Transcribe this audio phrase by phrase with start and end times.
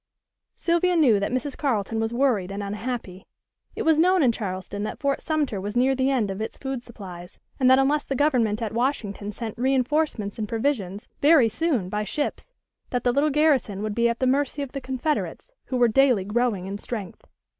[0.55, 1.55] Sylvia knew that Mrs.
[1.55, 3.27] Carleton was worried and unhappy.
[3.75, 6.81] It was known in Charleston that Fort Sumter was near the end of its food
[6.81, 12.03] supplies, and that unless the Government at Washington sent reinforcements and provisions very soon by
[12.03, 12.51] ships
[12.89, 16.23] that the little garrison would be at the mercy of the Confederates, who were daily
[16.23, 17.23] growing in strength.